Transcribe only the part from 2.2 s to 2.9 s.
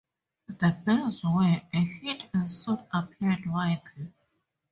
and soon